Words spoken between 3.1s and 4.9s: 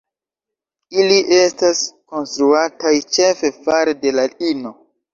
ĉefe fare de la ino.